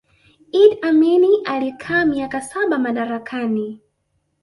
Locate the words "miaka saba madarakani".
2.05-3.81